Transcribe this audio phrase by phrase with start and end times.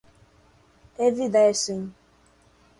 [1.05, 1.93] evidenciem